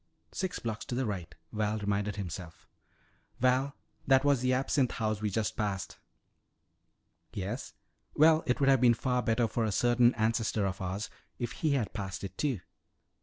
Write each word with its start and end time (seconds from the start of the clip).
Six 0.31 0.57
blocks 0.57 0.83
to 0.85 0.95
the 0.95 1.05
right," 1.05 1.35
Val 1.53 1.77
reminded 1.77 2.15
himself. 2.15 2.65
"Val, 3.39 3.75
that 4.07 4.25
was 4.25 4.41
the 4.41 4.51
Absinthe 4.51 4.93
House 4.93 5.21
we 5.21 5.29
just 5.29 5.55
passed!" 5.55 5.99
"Yes? 7.33 7.73
Well, 8.15 8.41
it 8.47 8.59
would 8.59 8.67
have 8.69 8.81
been 8.81 8.95
better 8.99 9.47
for 9.47 9.63
a 9.63 9.71
certain 9.71 10.15
ancestor 10.15 10.65
of 10.65 10.81
ours 10.81 11.11
if 11.37 11.51
he 11.51 11.73
had 11.73 11.93
passed 11.93 12.23
it, 12.23 12.35
too. 12.35 12.61